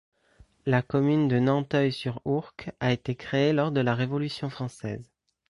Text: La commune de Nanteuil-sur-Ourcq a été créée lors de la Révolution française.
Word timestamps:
La 0.65 0.81
commune 0.81 1.27
de 1.27 1.37
Nanteuil-sur-Ourcq 1.37 2.71
a 2.79 2.91
été 2.91 3.13
créée 3.13 3.53
lors 3.53 3.71
de 3.71 3.81
la 3.81 3.93
Révolution 3.93 4.49
française. 4.49 5.07